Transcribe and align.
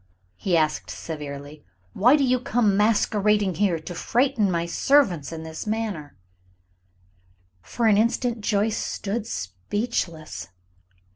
he 0.35 0.57
asked, 0.57 0.89
severely. 0.89 1.63
"Why 1.93 2.15
do 2.15 2.23
you 2.23 2.39
come 2.39 2.75
masquerading 2.75 3.53
here 3.53 3.77
to 3.77 3.93
frighten 3.93 4.49
my 4.49 4.65
servants 4.65 5.31
in 5.31 5.43
this 5.43 5.67
manner?" 5.67 6.17
For 7.61 7.85
an 7.85 7.97
instant 7.99 8.41
Joyce 8.41 8.77
stood 8.79 9.27
speechless. 9.27 10.47